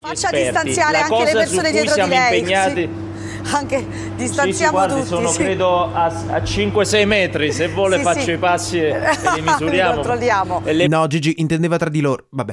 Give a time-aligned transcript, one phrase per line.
[0.00, 0.44] Faccia esperti.
[0.68, 2.38] distanziare La anche le persone dietro di lei.
[2.38, 3.06] impegnati- Sì.
[3.54, 5.06] Anche Sì, sì, distanziamo guardi, tutti.
[5.08, 5.38] sono sì.
[5.42, 7.52] credo a, a 5-6 metri.
[7.52, 8.30] Se vuole Sì, faccio sì.
[8.30, 9.94] i passi e, e li misuriamo.
[9.94, 10.62] Controlliamo.
[10.64, 12.26] E le No, Gigi intendeva tra di loro.
[12.30, 12.52] Vabbè.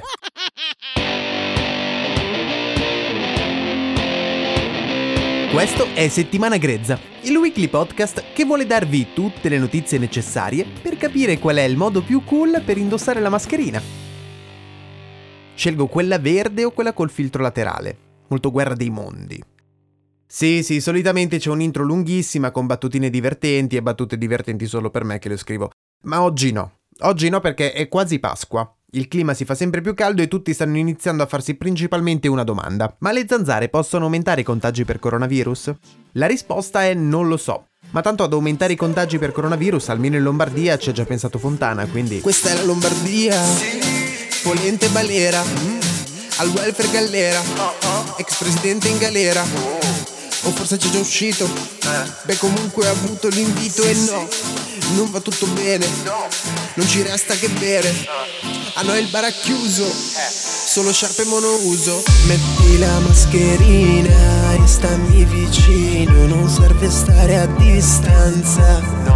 [5.52, 10.98] Questo è Settimana Grezza, il weekly podcast che vuole darvi tutte le notizie necessarie per
[10.98, 13.82] capire qual è il modo più cool per indossare la mascherina.
[15.56, 17.98] Scelgo quella verde o quella col filtro laterale.
[18.28, 19.42] Molto guerra dei mondi.
[20.28, 25.18] Sì, sì, solitamente c'è un'intro lunghissima con battutine divertenti e battute divertenti solo per me
[25.18, 25.70] che le scrivo.
[26.04, 26.80] Ma oggi no.
[27.00, 28.70] Oggi no perché è quasi Pasqua.
[28.92, 32.44] Il clima si fa sempre più caldo e tutti stanno iniziando a farsi principalmente una
[32.44, 32.96] domanda.
[33.00, 35.74] Ma le zanzare possono aumentare i contagi per coronavirus?
[36.14, 37.68] La risposta è non lo so.
[37.92, 41.38] Ma tanto ad aumentare i contagi per coronavirus, almeno in Lombardia, ci ha già pensato
[41.38, 42.20] Fontana, quindi...
[42.20, 43.42] Questa è la Lombardia,
[44.46, 45.44] Polente Balera,
[46.36, 47.42] al welfare Gallera,
[48.18, 51.50] ex presidente in galera, o forse c'è già uscito,
[52.26, 54.28] beh comunque ha avuto l'invito e no,
[54.98, 55.88] non va tutto bene,
[56.76, 57.92] non ci resta che bere,
[58.76, 66.28] a noi il bar ha chiuso, solo sciarpe monouso, metti la mascherina e stammi vicino,
[66.28, 69.15] non serve stare a distanza.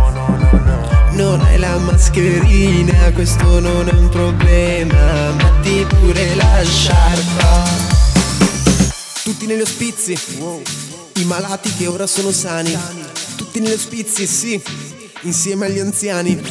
[1.30, 7.66] Non hai la mascherina, questo non è un problema, metti pure la sciarpa.
[9.24, 10.18] Tutti negli ospizi,
[11.18, 12.76] i malati che ora sono sani.
[13.36, 14.60] Tutti negli ospizi, sì,
[15.22, 16.42] insieme agli anziani.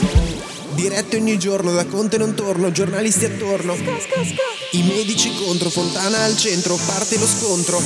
[0.78, 3.74] Dirette ogni giorno, da Conte non torno, giornalisti attorno.
[3.74, 7.80] I medici contro, Fontana al centro, parte lo scontro.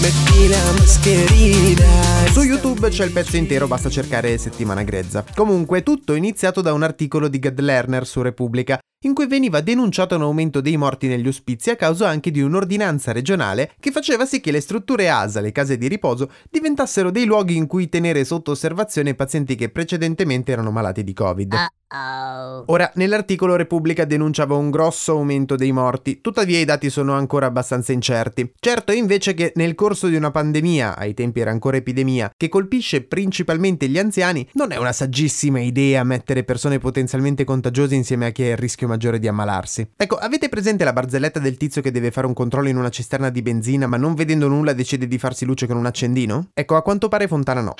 [0.00, 2.32] Metti la mascherina.
[2.32, 5.26] Su YouTube c'è il pezzo intero, basta cercare settimana grezza.
[5.34, 9.60] Comunque, tutto è iniziato da un articolo di Gad Lerner su Repubblica, in cui veniva
[9.60, 14.26] denunciato un aumento dei morti negli ospizi a causa anche di un'ordinanza regionale che faceva
[14.26, 18.24] sì che le strutture ASA, le case di riposo, diventassero dei luoghi in cui tenere
[18.24, 21.54] sotto osservazione pazienti che precedentemente erano malati di Covid.
[21.88, 27.92] Ora, nell'articolo Repubblica denunciava un grosso aumento dei morti, tuttavia i dati sono ancora abbastanza
[27.92, 28.54] incerti.
[28.58, 32.48] Certo è invece che nel corso di una pandemia, ai tempi era ancora epidemia, che
[32.48, 38.30] colpisce principalmente gli anziani, non è una saggissima idea mettere persone potenzialmente contagiose insieme a
[38.30, 39.92] chi ha il rischio maggiore di ammalarsi.
[39.96, 43.30] Ecco, avete presente la barzelletta del tizio che deve fare un controllo in una cisterna
[43.30, 46.50] di benzina ma non vedendo nulla decide di farsi luce con un accendino?
[46.54, 47.74] Ecco, a quanto pare Fontana no.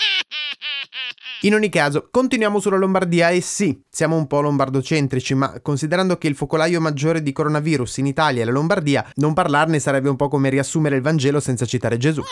[1.42, 6.28] In ogni caso, continuiamo sulla Lombardia e sì, siamo un po' lombardocentrici, ma considerando che
[6.28, 10.28] il focolaio maggiore di coronavirus in Italia è la Lombardia, non parlarne sarebbe un po'
[10.28, 12.22] come riassumere il Vangelo senza citare Gesù.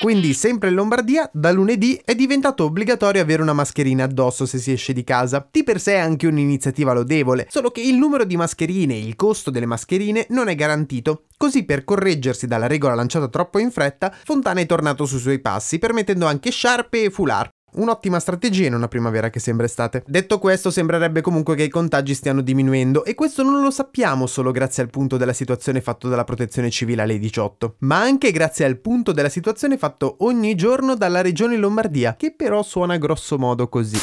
[0.00, 4.72] Quindi, sempre in Lombardia, da lunedì è diventato obbligatorio avere una mascherina addosso se si
[4.72, 5.46] esce di casa.
[5.50, 9.14] Di per sé è anche un'iniziativa lodevole, solo che il numero di mascherine e il
[9.14, 11.26] costo delle mascherine non è garantito.
[11.36, 15.78] Così, per correggersi dalla regola lanciata troppo in fretta, Fontana è tornato sui suoi passi,
[15.78, 17.50] permettendo anche sciarpe e foulard.
[17.72, 20.02] Un'ottima strategia in una primavera che sembra estate.
[20.06, 24.50] Detto questo, sembrerebbe comunque che i contagi stiano diminuendo e questo non lo sappiamo solo
[24.50, 28.78] grazie al punto della situazione fatto dalla protezione civile alle 18, ma anche grazie al
[28.78, 33.98] punto della situazione fatto ogni giorno dalla regione Lombardia, che però suona grosso modo così.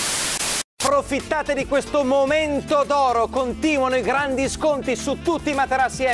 [0.82, 6.08] Approfittate di questo momento d'oro, continuano i grandi sconti su tutti i materassi M.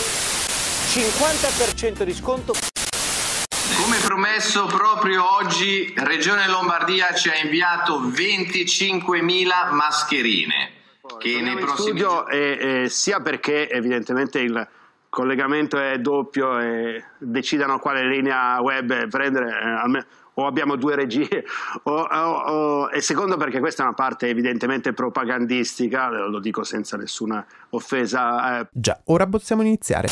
[0.94, 2.72] 50% di sconto.
[4.13, 10.72] Promesso, proprio oggi Regione Lombardia ci ha inviato 25.000 mascherine.
[11.18, 14.68] Che nei prossimi studio eh, eh, sia perché evidentemente il
[15.09, 20.05] collegamento è doppio e decidano quale linea web prendere, eh,
[20.35, 21.43] o abbiamo due regie,
[21.82, 22.32] o, o-
[22.84, 28.59] o- e secondo perché questa è una parte evidentemente propagandistica, lo dico senza nessuna offesa.
[28.59, 30.08] eh, Già, ora possiamo iniziare.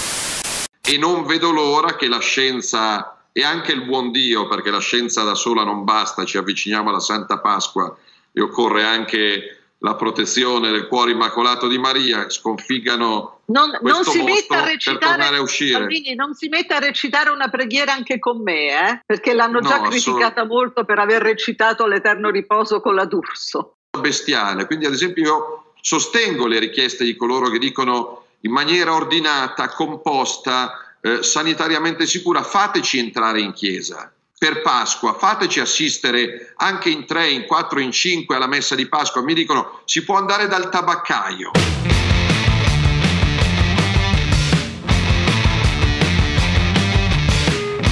[0.81, 5.24] e non vedo l'ora che la scienza e anche il buon Dio, perché la scienza
[5.24, 7.95] da sola non basta, ci avviciniamo alla Santa Pasqua
[8.31, 14.62] e occorre anche la protezione del cuore immacolato di Maria, sconfiggano Non, non si metta
[14.62, 15.72] a recitare, tornare a uscire.
[15.80, 19.01] Salvini, non si metta a recitare una preghiera anche con me, eh?
[19.06, 23.77] perché l'hanno No, già criticata molto per aver recitato l'Eterno riposo con la D'Urso.
[24.00, 24.68] bestiale.
[24.68, 30.91] Quindi, ad esempio, io sostengo le richieste di coloro che dicono in maniera ordinata, composta,
[31.01, 37.45] eh, sanitariamente sicura, fateci entrare in chiesa per Pasqua, fateci assistere anche in tre, in
[37.45, 39.21] quattro, in cinque alla messa di Pasqua.
[39.21, 41.51] Mi dicono si può andare dal tabaccaio.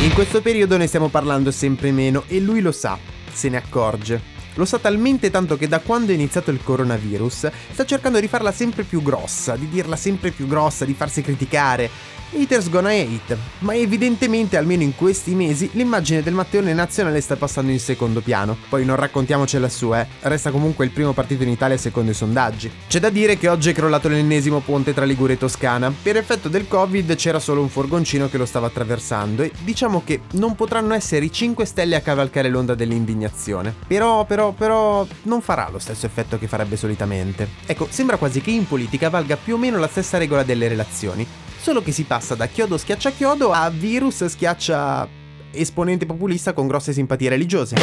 [0.01, 2.97] In questo periodo ne stiamo parlando sempre meno e lui lo sa,
[3.31, 4.38] se ne accorge.
[4.59, 8.51] Lo sa talmente tanto che da quando è iniziato il coronavirus sta cercando di farla
[8.51, 12.17] sempre più grossa, di dirla sempre più grossa, di farsi criticare.
[12.31, 17.71] Haters gonna hate, ma evidentemente almeno in questi mesi l'immagine del Matteone nazionale sta passando
[17.71, 18.55] in secondo piano.
[18.69, 22.71] Poi non raccontiamocela su, eh, resta comunque il primo partito in Italia secondo i sondaggi.
[22.87, 25.91] C'è da dire che oggi è crollato l'ennesimo ponte tra Ligure e Toscana.
[26.01, 30.21] Per effetto del Covid c'era solo un furgoncino che lo stava attraversando e diciamo che
[30.33, 33.73] non potranno essere i 5 Stelle a cavalcare l'onda dell'indignazione.
[33.87, 37.47] Però, però, però non farà lo stesso effetto che farebbe solitamente.
[37.65, 41.27] Ecco, sembra quasi che in politica valga più o meno la stessa regola delle relazioni
[41.59, 45.07] solo che si passa da chiodo schiaccia chiodo a virus schiaccia
[45.51, 47.75] esponente populista con grosse simpatie religiose.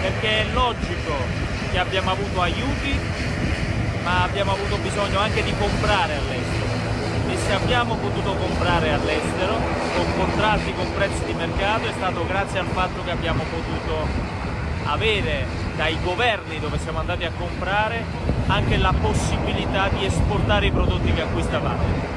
[0.00, 1.12] Perché è logico
[1.70, 2.98] che abbiamo avuto aiuti,
[4.02, 6.66] ma abbiamo avuto bisogno anche di comprare all'estero.
[7.28, 12.60] E se abbiamo potuto comprare all'estero con contratti con prezzi di mercato è stato grazie
[12.60, 14.06] al fatto che abbiamo potuto
[14.84, 15.46] avere
[15.76, 18.04] dai governi dove siamo andati a comprare
[18.46, 22.16] anche la possibilità di esportare i prodotti che acquistavamo.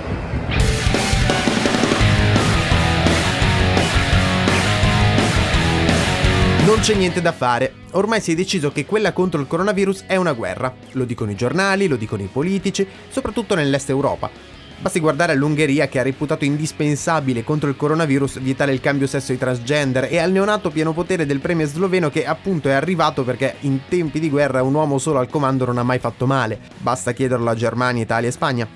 [6.65, 7.73] Non c'è niente da fare.
[7.91, 10.73] Ormai si è deciso che quella contro il coronavirus è una guerra.
[10.91, 14.50] Lo dicono i giornali, lo dicono i politici, soprattutto nell'est Europa.
[14.81, 19.37] Basti guardare all'Ungheria che ha reputato indispensabile contro il coronavirus vietare il cambio sesso ai
[19.37, 23.81] transgender e al neonato pieno potere del premier sloveno che appunto è arrivato perché in
[23.87, 26.59] tempi di guerra un uomo solo al comando non ha mai fatto male.
[26.79, 28.67] Basta chiederlo a Germania, Italia e Spagna.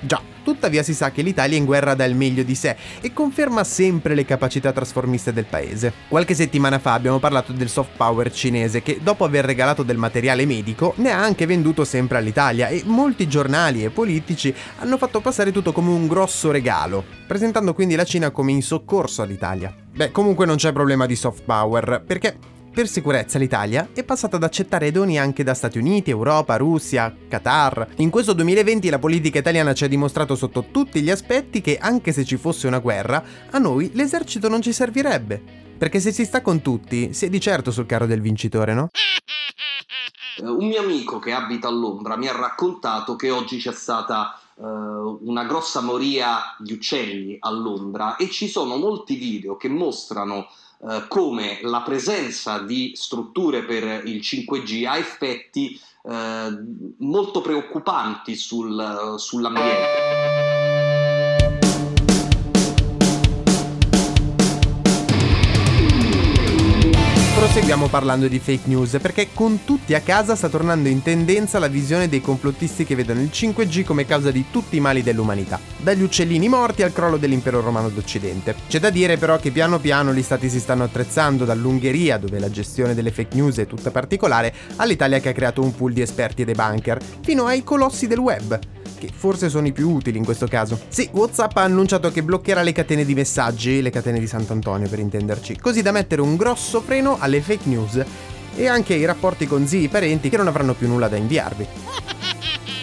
[0.00, 3.12] Già, tuttavia si sa che l'Italia è in guerra dà il meglio di sé e
[3.12, 5.92] conferma sempre le capacità trasformiste del paese.
[6.06, 10.46] Qualche settimana fa abbiamo parlato del soft power cinese che dopo aver regalato del materiale
[10.46, 15.50] medico ne ha anche venduto sempre all'Italia e molti giornali e politici hanno fatto passare
[15.50, 19.74] tutto come un grosso regalo, presentando quindi la Cina come in soccorso all'Italia.
[19.92, 22.36] Beh, comunque non c'è problema di soft power, perché
[22.76, 27.94] per sicurezza l'Italia è passata ad accettare doni anche da Stati Uniti, Europa, Russia, Qatar.
[27.96, 32.12] In questo 2020 la politica italiana ci ha dimostrato sotto tutti gli aspetti che anche
[32.12, 35.42] se ci fosse una guerra, a noi l'esercito non ci servirebbe.
[35.78, 38.90] Perché se si sta con tutti, si è di certo sul carro del vincitore, no?
[40.42, 44.64] Un mio amico che abita a Londra mi ha raccontato che oggi c'è stata uh,
[45.22, 51.04] una grossa moria di uccelli a Londra e ci sono molti video che mostrano eh,
[51.08, 56.58] come la presenza di strutture per il 5G ha effetti eh,
[56.98, 60.55] molto preoccupanti sul, sull'ambiente.
[67.56, 71.68] Proseguiamo parlando di fake news perché con tutti a casa sta tornando in tendenza la
[71.68, 76.02] visione dei complottisti che vedono il 5G come causa di tutti i mali dell'umanità, dagli
[76.02, 78.54] uccellini morti al crollo dell'impero romano d'Occidente.
[78.68, 82.50] C'è da dire però che piano piano gli stati si stanno attrezzando dall'Ungheria, dove la
[82.50, 86.42] gestione delle fake news è tutta particolare, all'Italia che ha creato un pool di esperti
[86.42, 88.58] e debunker, fino ai colossi del web,
[88.98, 90.78] che forse sono i più utili in questo caso.
[90.88, 94.98] Sì, WhatsApp ha annunciato che bloccherà le catene di messaggi, le catene di Sant'Antonio per
[94.98, 98.04] intenderci, così da mettere un grosso freno alle fake news
[98.56, 102.15] e anche ai rapporti con zii e parenti che non avranno più nulla da inviarvi.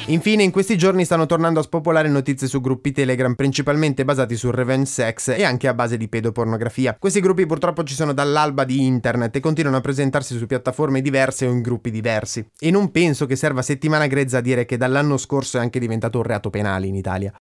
[0.07, 4.51] Infine, in questi giorni stanno tornando a spopolare notizie su gruppi Telegram principalmente basati sul
[4.51, 6.97] revenge sex e anche a base di pedopornografia.
[6.99, 11.45] Questi gruppi purtroppo ci sono dall'alba di internet e continuano a presentarsi su piattaforme diverse
[11.45, 12.45] o in gruppi diversi.
[12.59, 16.17] E non penso che serva settimana grezza a dire che dall'anno scorso è anche diventato
[16.17, 17.33] un reato penale in Italia.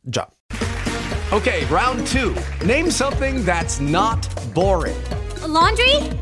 [0.00, 0.26] Già.
[1.30, 2.32] Ok, round 2.
[2.64, 4.96] Name something that's not boring.
[5.42, 6.18] A laundry?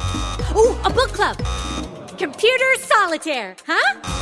[0.55, 1.37] Oh, a book club.
[2.19, 4.22] Computer solitaire, huh?